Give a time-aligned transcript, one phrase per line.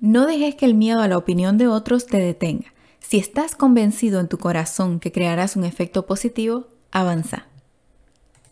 [0.00, 2.72] No dejes que el miedo a la opinión de otros te detenga.
[3.00, 7.49] Si estás convencido en tu corazón que crearás un efecto positivo, avanza.